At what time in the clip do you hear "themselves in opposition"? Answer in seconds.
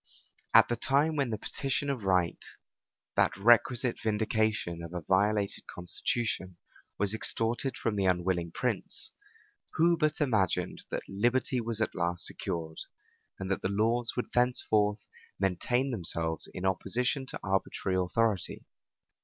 15.91-17.27